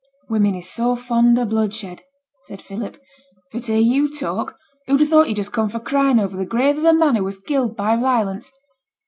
[0.29, 2.01] 'Women is so fond o' bloodshed,'
[2.39, 2.99] said Philip;
[3.51, 6.43] 'for t' hear you talk, who'd ha' thought you'd just come fra' crying ower the
[6.43, 8.51] grave of a man who was killed by violence?